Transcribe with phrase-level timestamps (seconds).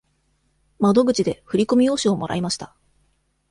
[0.79, 2.73] 窓口で振り込み用紙をもらいました。